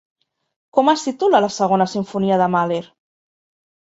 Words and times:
Com 0.77 0.87
es 0.93 1.03
titula 1.07 1.41
la 1.43 1.51
Segona 1.57 1.87
Simfonia 1.93 2.39
de 2.43 2.47
Mahler? 2.57 2.83